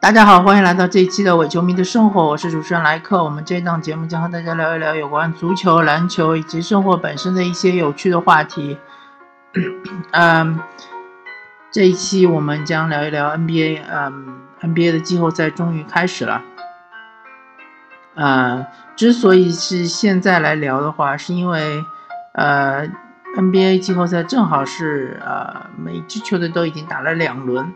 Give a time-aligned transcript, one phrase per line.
[0.00, 3.24] 大家好，欢迎来到这一期的伪球迷的生活，我是主持人莱克。
[3.24, 8.78] 我们这档节目将和大家聊一聊有关足球、篮球以及生活本身的一些有趣的话题。
[10.10, 10.60] 嗯，
[11.72, 13.80] 这一期我们将聊一聊 NBA。
[13.90, 16.42] 嗯，NBA 的季后赛终于开始了。
[18.14, 21.82] 呃，之所以是现在来聊的话，是因为
[22.34, 22.86] 呃
[23.36, 27.72] ，NBA 季后赛正好是呃每支球队都已经打了两轮。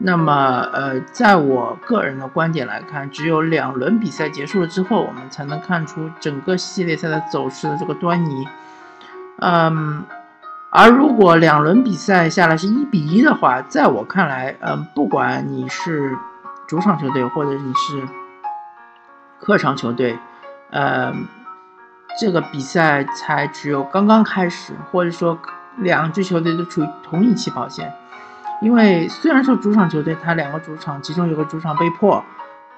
[0.00, 0.32] 那么，
[0.72, 8.46] 呃，在我个人的观点来看，只有两轮比赛结束了之后，我们才能看出整个系列赛的走势的这个端倪。
[9.40, 10.04] 嗯，
[10.70, 16.16] 而如果两轮比赛下来是一比一的话，在我看来，嗯，不管你是
[16.68, 18.06] 主场球队或者你是
[19.40, 20.16] 客场球队，
[20.70, 21.12] 呃，
[22.18, 25.38] 这个比赛才只有刚刚开始，或者说
[25.76, 27.94] 两支球队都处于同一起跑线。
[28.60, 32.24] 因为虽然说主场球队他两个主场其中有个主场被破，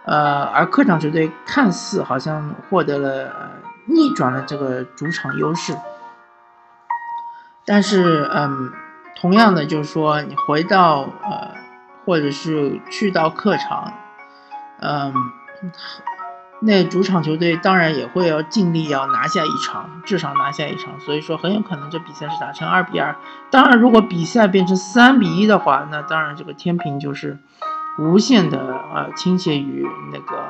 [0.05, 3.33] 呃，而客场球队看似好像获得了
[3.87, 5.75] 逆转了这个主场优势，
[7.65, 8.71] 但是嗯，
[9.17, 11.55] 同样的就是说你回到呃，
[12.05, 13.91] 或者是去到客场，
[14.81, 15.15] 嗯。
[16.63, 21.01] 那主场球队当然也会要尽力要拿下一场，至少拿下一场。
[21.01, 23.17] 所以说很有可能这比赛是打成二比二。
[23.51, 27.39] 当然，如果比赛变成三比一的话，那当然这个天平就是
[27.99, 28.59] 无限的
[28.95, 30.45] 呃倾斜于那个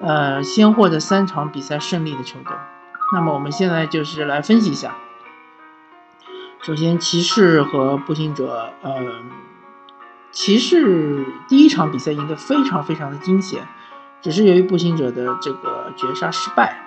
[0.00, 2.56] 呃先获得三场比赛胜利的球队。
[3.12, 4.94] 那么我们现在就是来分析一下。
[6.62, 8.94] 首先，骑士和步行者，呃，
[10.32, 13.68] 骑士第一场比赛赢得非常非常的惊险。
[14.24, 16.78] 只是由于步行者的这个绝杀失败，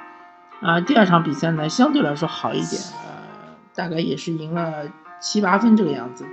[0.60, 4.88] 啊，第二场比赛呢相对来说好一点，呃，大概也是赢了
[5.22, 6.26] 七八分这个样子。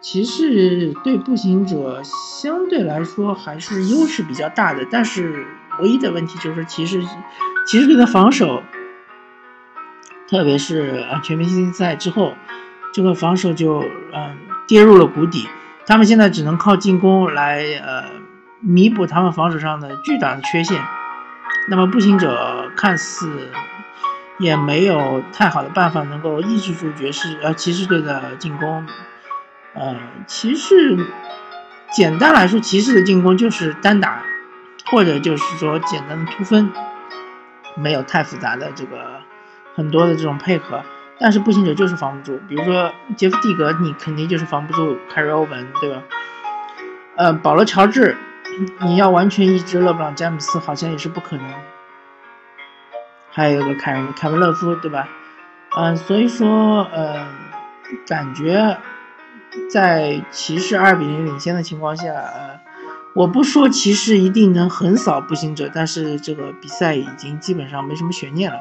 [0.00, 5.44] 骑士对步行者相对来说还是优势比较大的，但是
[5.80, 7.02] 唯一的问题就是骑士
[7.66, 8.62] 骑士队的防守，
[10.30, 12.34] 特别是啊全明星赛之后，
[12.92, 13.82] 这个防守就
[14.14, 14.36] 嗯
[14.68, 15.48] 跌入了谷底，
[15.84, 18.15] 他们现在只能靠进攻来呃。
[18.60, 20.82] 弥补他们防守上的巨大的缺陷，
[21.68, 23.50] 那么步行者看似
[24.38, 28.86] 也没有太好的办法能够抑制住爵士呃骑士队的进攻。
[29.74, 29.94] 呃，
[30.26, 30.96] 骑士
[31.92, 34.22] 简单来说，骑士的进攻就是单打，
[34.86, 36.72] 或者就是说简单的突分，
[37.74, 39.20] 没有太复杂的这个
[39.74, 40.82] 很多的这种配合。
[41.18, 46.02] 但是步行者就是防不住，比如说杰夫蒂格，你肯定就是防不住凯瑞欧文，对吧？
[47.16, 48.16] 呃，保罗乔治。
[48.80, 51.44] 你要完全抑制勒布朗詹姆斯，好像也是不可能。
[53.30, 55.08] 还有一个凯文凯文勒夫，对吧？
[55.76, 57.26] 嗯，所以说，呃，
[58.06, 58.78] 感觉
[59.70, 62.60] 在骑士二比零领先的情况下，呃，
[63.14, 68.58] 我不说骑士一定能横扫步行者，但是这个比赛已经基本上没什么悬念了。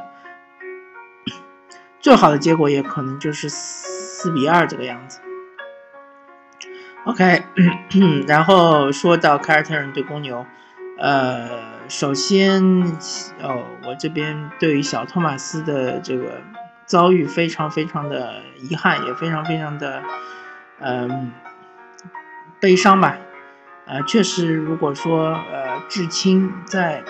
[2.02, 5.22] 最好的结果也可能就是四比二这个样子。
[7.06, 7.44] OK，
[8.28, 10.44] 然后说到凯尔特人对公牛，
[10.98, 11.48] 呃，
[11.88, 12.64] 首先，
[13.44, 16.42] 哦，我这边对于小托马斯的这个
[16.88, 20.02] 遭遇非常非常的遗憾，也非常非常的，
[20.80, 21.32] 嗯，
[22.60, 23.16] 悲伤吧。
[23.86, 27.04] 呃，确实，如果说呃，至亲在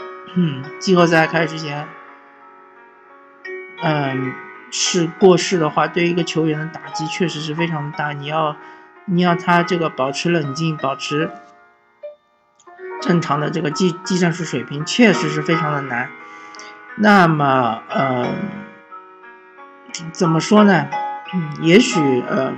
[0.77, 1.87] 季后赛开始之前，
[3.81, 4.33] 嗯，
[4.71, 8.11] 是过世的话，对于一个球员的打击确实是非常大。
[8.11, 8.57] 你要。
[9.07, 11.29] 你要他这个保持冷静，保持
[13.01, 16.09] 正常的这个技技战术水平，确实是非常的难。
[16.97, 18.33] 那么，呃，
[20.11, 20.87] 怎么说呢？
[21.61, 22.53] 也许，呃，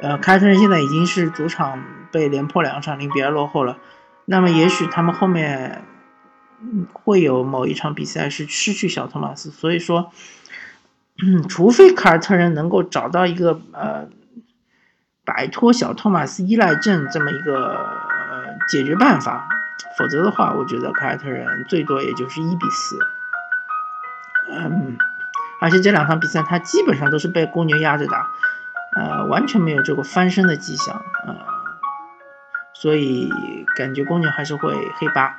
[0.00, 1.80] 呃，凯尔特人现在已经是主场
[2.10, 3.78] 被连破两场，零比二落后了。
[4.24, 5.84] 那么，也许他们后面
[6.92, 9.50] 会有某一场比赛是失去小托马斯。
[9.50, 10.10] 所以说，
[11.22, 14.08] 嗯除非凯尔特人能够找到一个呃。
[15.34, 19.48] 摆脱小托马斯依赖症这么一个呃解决办法，
[19.98, 22.98] 否则的话，我觉得凯尔特人最多也就是一比四。
[24.50, 24.98] 嗯，
[25.62, 28.28] 而且这两场比赛他基本上都是被公牛压着打，
[28.96, 31.34] 呃，完全没有这个翻身的迹象，呃，
[32.74, 33.32] 所以
[33.74, 35.34] 感觉公牛还是会黑八。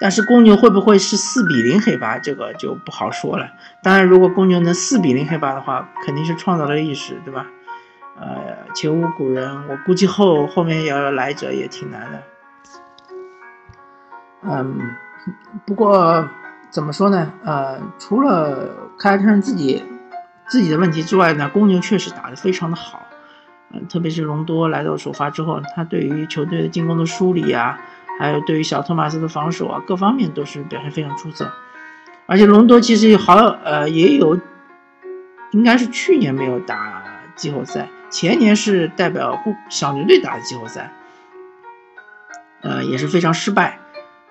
[0.00, 3.50] 但是公牛会不会是四比零黑八，这个就不好说了。
[3.80, 7.46] 当然，如果公牛能四比零黑八的话，肯定是创造了历史，对吧？
[8.18, 12.22] 呃，前无古人，我估计后后面要来者也挺难的。
[14.42, 14.78] 嗯，
[15.66, 16.26] 不过
[16.70, 17.32] 怎么说呢？
[17.44, 19.82] 呃，除了凯尔特人自己
[20.48, 23.02] 自己的问题之外呢，公牛确实打得非常的好。
[23.72, 27.78] 嗯，特别是隆多来到首发之后，他对于球队的进攻的梳理啊，
[28.18, 31.50] 还有对于小托马斯的防守啊，各方面都是表现非常出色。
[32.26, 34.38] 而且隆多其实好呃也有，
[35.52, 37.02] 应该是去年没有打
[37.36, 40.92] 季后赛，前年是代表小牛队打的季后赛，
[42.62, 43.78] 呃也是非常失败。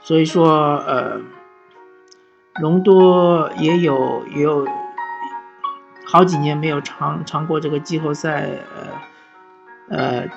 [0.01, 1.21] 所以说呃，
[2.61, 4.67] 隆多也有也有
[6.05, 8.87] 好几年没有尝尝过这个季后赛呃。
[9.91, 10.27] 呃，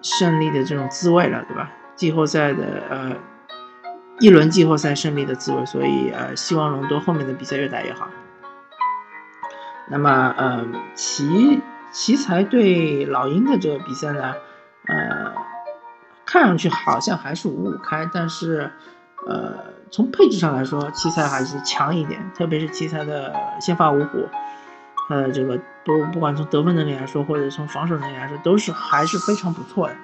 [0.00, 1.70] 胜利的这种滋味了，对吧？
[1.94, 3.14] 季后赛的呃，
[4.18, 8.08] 一轮季后赛胜利的滋味，所以呃，希望隆多后面的比赛越打越好。
[9.88, 11.60] 那么呃，其
[11.94, 14.34] 奇才对老鹰的这个比赛呢，
[14.88, 15.32] 呃，
[16.26, 18.72] 看上去好像还是五五开，但是
[19.28, 19.54] 呃，
[19.92, 24.28] 从配置上来说，奇才还是强一点，特别是奇才的先发五虎。
[25.08, 29.94] 呃，这个都不管从得分能力来说，或者从防守能力来说，都是还是非常不错的。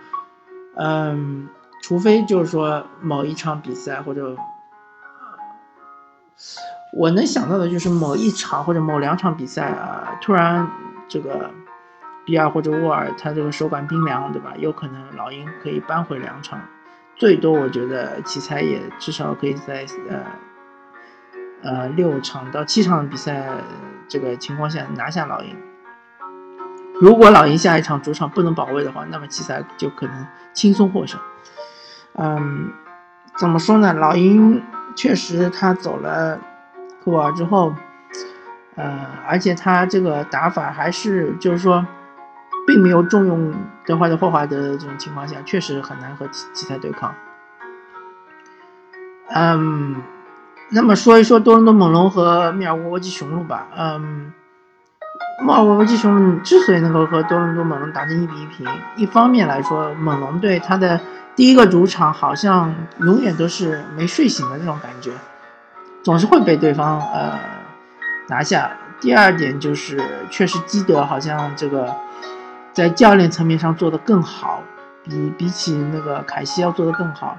[0.77, 1.49] 嗯，
[1.83, 4.37] 除非就是说某一场比赛或者，
[6.97, 10.71] 我能想到的就是某一场或者某两场比赛啊，突然
[11.09, 11.51] 这个
[12.31, 14.53] 比尔或者沃尔他这个手感冰凉，对吧？
[14.57, 16.61] 有可能老鹰可以扳回两场，
[17.17, 20.21] 最多我觉得奇才也至少可以在呃。
[21.63, 23.47] 呃，六场到七场比赛
[24.09, 25.55] 这个情况下拿下老鹰。
[26.99, 31.21] 如果老鹰下一场主场不能保卫的话，那么奇才就可能轻松获胜。
[32.15, 32.73] 嗯，
[33.37, 33.93] 怎么说呢？
[33.93, 34.63] 老鹰
[34.97, 36.39] 确实他走了
[37.05, 37.75] 科沃尔之后，
[38.77, 41.85] 呃，而且他这个打法还是就是说，
[42.71, 43.53] 并没有重用
[43.85, 47.13] 德怀德霍华德这种情况下，确实很难和奇奇才对抗。
[49.35, 49.97] 嗯。
[50.73, 53.67] 那么说一说多伦多猛龙和密尔沃基雄鹿吧。
[53.77, 54.33] 嗯，
[55.45, 58.65] 密尔沃基雄鹿之所以能够和多伦多猛龙打成一比一平，
[58.95, 61.01] 一方面来说，猛龙队他的
[61.35, 65.11] 第一个主场好像永远都是没睡醒的那种感觉，
[66.05, 67.37] 总是会被对方呃
[68.29, 68.71] 拿下。
[69.01, 70.01] 第二点就是，
[70.31, 71.93] 确实基德好像这个
[72.73, 74.63] 在教练层面上做得更好，
[75.05, 77.37] 比比起那个凯西要做得更好。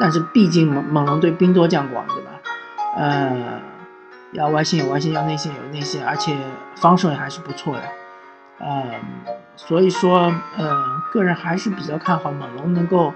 [0.00, 2.30] 但是毕竟猛猛龙队兵多将广，对吧？
[2.96, 3.60] 呃，
[4.32, 6.36] 要外线有外线，要内线有内线，而且
[6.76, 7.82] 防守也还是不错的。
[8.58, 8.84] 呃，
[9.56, 13.12] 所以说，呃，个人还是比较看好猛龙能够，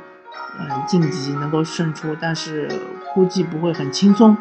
[0.58, 2.68] 嗯，晋级，能够胜出，但是
[3.14, 4.36] 估计不会很轻松。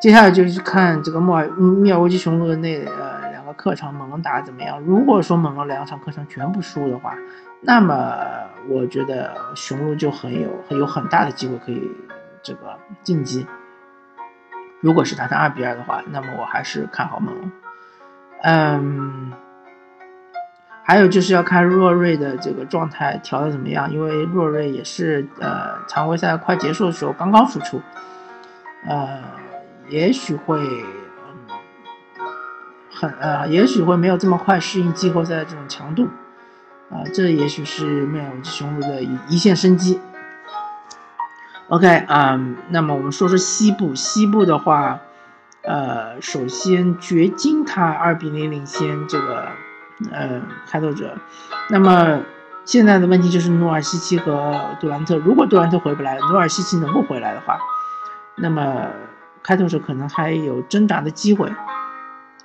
[0.00, 3.17] 接下来就是看这个莫尔密尔沃基雄鹿的那呃
[3.58, 4.80] 客场，猛龙打的怎么样？
[4.80, 7.14] 如果说猛龙两场客场全部输的话，
[7.60, 8.16] 那么
[8.68, 11.90] 我觉得雄鹿就很有很有很大的机会可以
[12.40, 13.46] 这个晋级。
[14.80, 17.50] 如果是打成二比二的话，那么我还是看好猛龙。
[18.42, 19.32] 嗯，
[20.84, 27.82] 还有就是要看若瑞的这个状态调的怎么样，因为若瑞也是呃常规赛快结束的时候刚刚复出，
[28.86, 29.20] 呃，
[29.88, 30.60] 也许会
[32.98, 36.08] 很呃，也许会没有这么快适应季后赛的这种强度。
[36.90, 40.00] 啊，这也许是妙基雄鹿的一一线生机。
[41.68, 42.40] OK 啊，
[42.70, 44.98] 那么我们说说西部，西部的话，
[45.62, 49.48] 呃，首先掘金他二比零领先这个
[50.10, 51.14] 呃开拓者，
[51.68, 52.20] 那么
[52.64, 57.58] 现在的问题就是努尔西奇和杜兰特，如果杜兰特回不来，努尔西奇能够回来的话，
[58.34, 58.86] 那么
[59.42, 61.52] 开拓者可能还有挣扎的机会。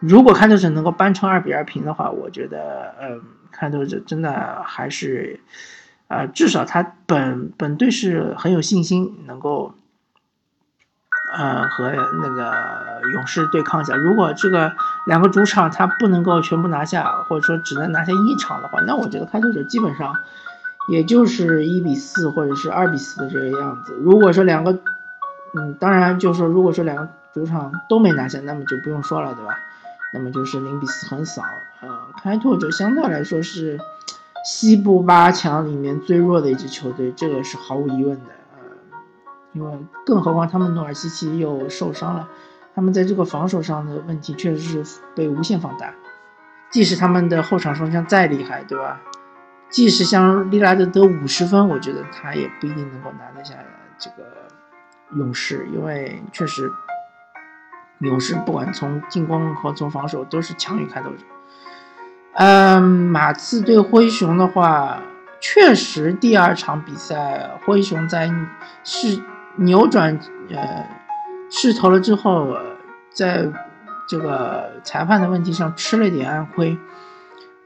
[0.06, 3.22] 如果开拓者能够扳成二比二平的话，我觉得，嗯，
[3.54, 5.40] 开拓者真的还是，
[6.10, 9.74] 呃，至少他本本队是很有信心能够，
[11.34, 11.90] 呃，和
[12.22, 13.96] 那个勇士对抗一下。
[13.96, 14.74] 如果这个
[15.08, 20.14] 两个主场他不能够全部拿下，或者说只能拿下一场的话，那我觉得开拓者基本上
[20.90, 23.96] 也就是一比四或者是二比四的这个样子。
[24.02, 24.78] 如果说两个，
[25.54, 29.58] 嗯，当然就是说，如果说两个主场都没拿下，那么就不用说了，对吧？
[30.14, 31.42] 那么就是零比四横扫，
[31.82, 31.90] 呃，
[32.22, 33.80] 开拓者相对来说是
[34.46, 38.98] 西部八强里面最弱的一支球队，这个是毫无疑问的，呃，
[39.54, 42.30] 因为更何况他们努尔西奇又受伤了，
[42.76, 45.96] 他们在这个防守上的问题确实是被无限放大，
[46.70, 49.02] 即使他们的后场双枪再厉害，对吧？
[49.70, 53.56] 即使像利拉德得五十分，我觉得他也不一定能够拿得下
[53.98, 54.48] 这个
[55.18, 56.72] 勇士，因为确实。
[58.04, 61.24] 勇士不管从进攻和从防守都是强于开拓者。
[62.34, 65.00] 嗯，马刺对灰熊的话，
[65.40, 68.32] 确实第二场比赛灰熊在
[68.84, 69.22] 是
[69.56, 70.20] 扭转
[70.50, 70.86] 呃
[71.50, 72.58] 势头了之后，
[73.12, 73.48] 在
[74.08, 76.78] 这个裁判的问题上吃了点暗亏。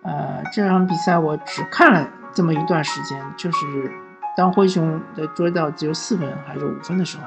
[0.03, 3.91] 呃，这场比赛我只看了这么一段时间，就是
[4.35, 7.23] 当灰熊的追到只有四分还是五分的时候，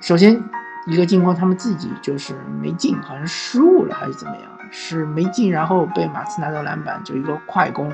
[0.00, 0.42] 首先
[0.86, 7.92] 一个进攻他们自己就是没进，好像失误了还是怎么样，是没进，然后被马刺拿到篮板，就一个快攻，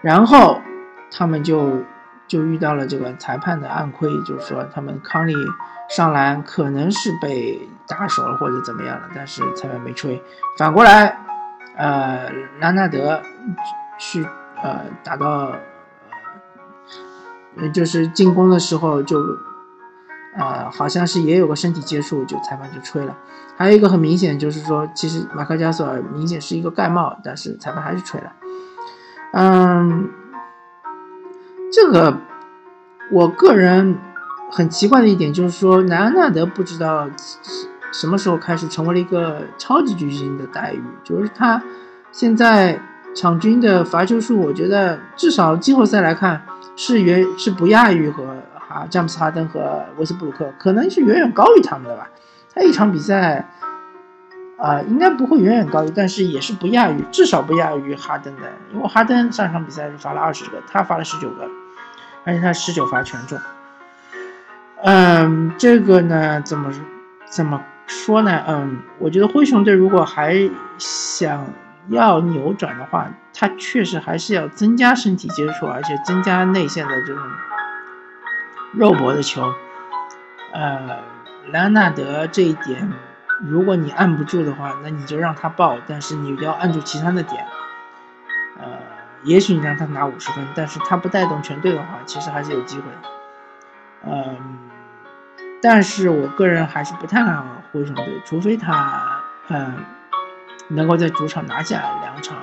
[0.00, 0.60] 然后
[1.10, 1.82] 他们就。
[2.28, 5.32] 就遇到了这个裁判的暗亏，就是说他们康利
[5.88, 10.20] 上篮可能是被打手了或者怎么样了，但是裁判没吹。
[10.58, 11.16] 反过来，
[11.76, 13.22] 呃，兰纳德
[13.96, 14.26] 去
[14.60, 15.52] 呃打到
[17.56, 19.16] 呃就是进攻的时候就
[20.38, 23.16] 呃好像是也有个身体接触，就裁判就吹了。
[23.56, 28.32] 还有一个很明显就是说，其实马克加索尔明显是一个盖帽，但是裁判还是吹了。
[29.32, 30.08] 嗯。
[31.72, 32.16] 这个，
[33.10, 33.98] 我个人
[34.50, 37.06] 很奇怪的一点就是说，南安纳德不知道
[37.92, 41.60] 什么时候开始成为了一个超级巨星的待遇，就是他
[42.12, 42.80] 现在
[43.16, 46.40] 场均的罚球数，我觉得至少季后赛来看
[46.76, 48.35] 是远是不亚于和
[48.76, 52.08] 啊詹姆斯哈登和威斯布鲁克，可能是远远高于他们的吧。
[52.54, 53.48] 他一场比赛
[54.58, 58.42] 啊，应该不会远远高于，但是也是不亚于，至少不亚于哈登的，
[58.72, 61.48] 因为哈登上场比赛是罚了二十个，他罚了十九个。
[62.28, 63.38] 而且他十九罚全中，
[64.82, 66.72] 嗯，这个呢，怎么
[67.30, 68.42] 怎么说呢？
[68.48, 71.46] 嗯，我觉得灰熊队如果还想
[71.88, 77.22] 要扭转的话，他确实还是要增加身体接触，而且增加内线的这种
[78.76, 79.52] 肉搏的球。
[80.52, 81.00] 呃，
[81.48, 82.92] 莱昂纳德这一点，
[83.40, 87.44] 如果你按不住的话，那你就让他爆，但是你要按住其他的点。
[88.58, 88.66] 呃。
[89.22, 92.84] 也许你让他拿五十分，但是他不带动全队的话，其实还是有机会。
[94.04, 94.36] 嗯，
[95.60, 99.84] 但是我个人还是不太看好灰熊队，除非他嗯
[100.68, 102.36] 能够在主场拿下两场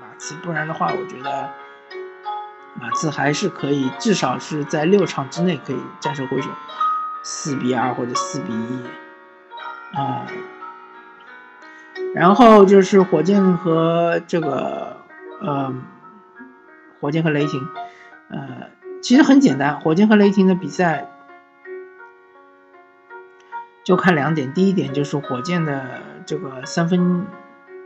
[0.00, 1.48] 马刺，不然的话，我觉得
[2.74, 6.52] 马刺还是可以，至少是在六场之内可以战胜灰熊，
[7.22, 9.96] 四比二或者四比一。
[9.96, 10.26] 啊，
[12.14, 14.96] 然后就是火箭和这个
[15.42, 15.82] 嗯。
[17.00, 17.66] 火箭和雷霆，
[18.28, 18.68] 呃，
[19.00, 19.80] 其实很简单。
[19.80, 21.08] 火箭和雷霆的比赛
[23.82, 27.24] 就看两点，第一点就是火箭的这个三分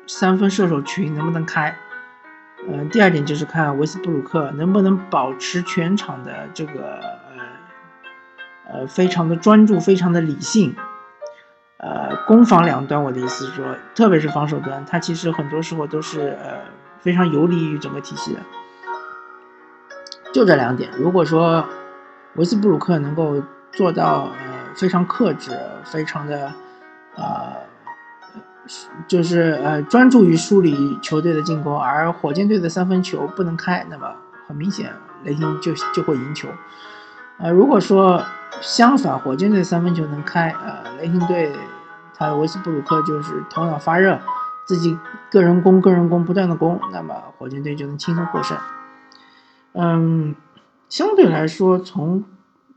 [0.09, 1.79] 三分射手群能不能开，
[2.67, 7.01] 嗯，第二点就是看维斯布鲁克能不能保持全场的这个
[8.67, 10.75] 呃呃非常的专注，非常的理性。
[11.77, 16.61] 呃，攻防两端，我的意思是说，特别是防守端，他其实很多时候都是呃
[17.01, 18.41] 非常有利于整个体系的。
[20.33, 21.69] 就这两点，如果说
[22.37, 23.43] 维斯布鲁克能够
[23.73, 26.53] 做到呃非常克制，非常的
[27.17, 27.53] 呃
[29.07, 34.15] 就是呃专注于梳理球队的进攻，而火箭队的三分球不能开，那么
[34.47, 34.93] 很明显
[35.25, 36.49] 雷霆就就会赢球。
[37.39, 38.23] 呃，如果说
[38.61, 41.53] 相反，火箭队三分球能开，呃，雷霆队
[42.15, 44.19] 他维斯布鲁克就是头脑发热，
[44.67, 44.97] 自己
[45.31, 48.57] 个人攻个人攻不断的攻，那么火箭队就能轻松获胜。
[49.73, 50.37] 嗯，
[50.89, 52.25] 相对来说，从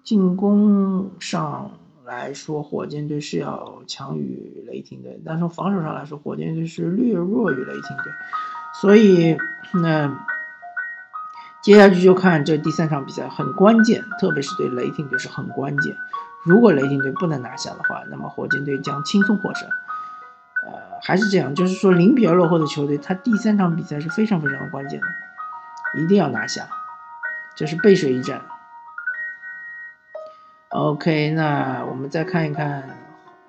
[0.03, 1.69] 进攻上
[2.07, 8.13] 来说，火箭队是要强于雷霆队；但从防守上来说，火箭队是略弱于雷霆队。
[8.81, 9.35] 所以，
[9.83, 10.25] 那
[11.61, 15.97] 接下去就看这第三场比赛很关键，特别是对雷霆队是很关键。
[16.45, 19.67] 如果雷霆队不能拿下的话，那么火箭队将轻松获胜。
[20.65, 20.71] 呃，
[21.01, 25.07] 还是这样，就是说零比二落后的球队，他第三场比赛是非常非常关键的，
[26.01, 26.69] 一定要拿下。
[27.57, 28.41] 这是背水一战。
[30.77, 32.83] OK，那我们再看一看，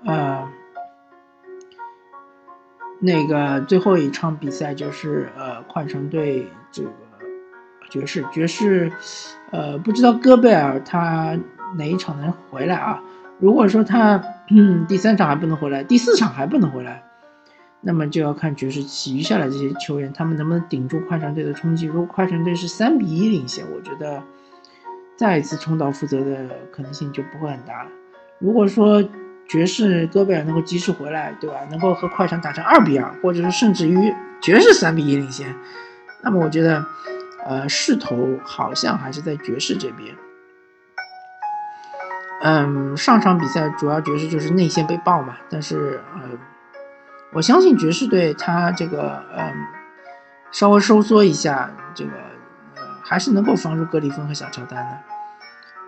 [0.06, 0.49] 呃，
[3.00, 6.90] 那个最后一场比赛就是呃，快船队这个
[7.90, 8.90] 爵士，爵士，
[9.50, 11.38] 呃，不知道戈贝尔他
[11.76, 13.02] 哪一场能回来啊？
[13.38, 14.25] 如果说他
[14.88, 17.02] 第三场还不能回来，第四场还不能回来。
[17.82, 21.85] 那么就要看爵士其余下来这些球员，他们能不能顶住快船队的冲击。
[21.85, 24.23] 如果快船队是三比一领先，我觉得
[25.18, 27.90] 再一次重蹈覆辙的可能性就不会很大了。
[28.38, 29.02] 如果说
[29.48, 31.56] 爵士戈贝尔能够及时回来，对吧？
[31.70, 35.52] 能够和快船打成二比二，或者是甚至于爵士三比一领先，
[36.22, 36.84] 那么我觉得，
[37.44, 40.14] 呃，势头好像还是在爵士这边。
[42.42, 46.38] 嗯，上场比赛主要爵士就是内线被爆嘛，但是呃。
[47.30, 49.52] 我相信爵士队他这个嗯，
[50.50, 52.10] 稍微收缩一下，这个
[53.08, 54.98] 还是能够防住格里芬和小乔丹的。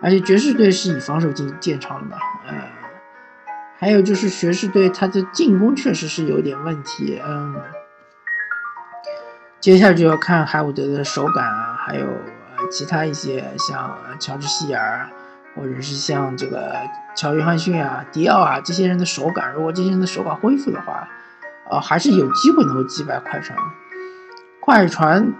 [0.01, 2.55] 而且爵士队是以防守进见长的嘛，呃，
[3.77, 7.55] 还有就是爵士队他的进攻确实是有点问题，嗯，
[9.59, 15.07] 接下来就要看海伍德的手感啊，还有呃其他一些像乔治希尔，
[15.55, 16.75] 或者是像这个
[17.15, 21.07] 乔约翰逊啊、迪奥啊这些人的手感，如果这些人的手感恢复的话，
[21.69, 23.55] 呃，还是有机会能够击败快船。
[24.59, 25.31] 快船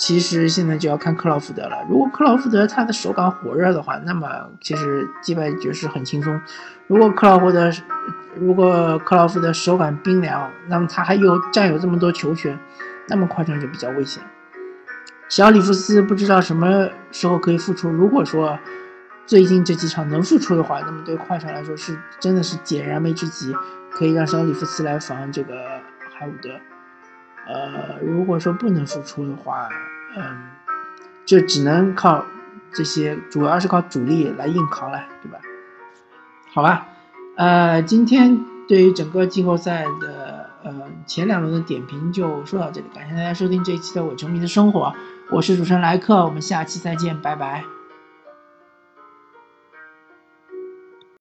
[0.00, 1.84] 其实现在就要看克劳福德了。
[1.86, 4.26] 如果克劳福德他的手感火热的话，那么
[4.58, 6.40] 其实击败爵士很轻松。
[6.86, 7.70] 如果克劳福德
[8.34, 12.58] 如果克劳福德手感冰凉，那么他还有占有这么多球权，
[13.08, 14.22] 那么快船就比较危险。
[15.28, 17.90] 小里弗斯不知道什么时候可以复出。
[17.90, 18.58] 如果说
[19.26, 23.54] 最近这几场能复出的话，那么对快船来说是真的是解燃眉之急，
[23.92, 25.54] 可以让小里弗斯来防这个
[26.18, 26.48] 海伍德。
[27.46, 29.68] 呃，如果说不能复出的话，
[30.16, 30.22] 嗯，
[31.24, 32.24] 就只能靠
[32.72, 35.38] 这些，主要是靠主力来硬扛了，对吧？
[36.52, 36.86] 好吧，
[37.36, 40.72] 呃，今天对于整个季后赛的呃
[41.06, 44.86] 前两轮的点评就说到这里，感谢大家收听这一期的《我球迷的生活》，
[45.30, 47.79] 我是主持人莱克，我们下期再见，拜拜。